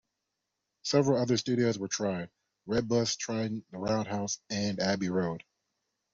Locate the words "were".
1.77-1.87